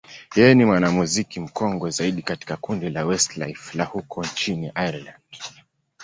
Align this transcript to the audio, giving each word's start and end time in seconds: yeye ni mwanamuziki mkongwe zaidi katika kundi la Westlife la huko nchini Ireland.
yeye 0.37 0.53
ni 0.55 0.65
mwanamuziki 0.65 1.39
mkongwe 1.39 1.89
zaidi 1.91 2.21
katika 2.21 2.57
kundi 2.57 2.89
la 2.89 3.05
Westlife 3.05 3.77
la 3.77 3.85
huko 3.85 4.23
nchini 4.23 4.67
Ireland. 4.75 5.13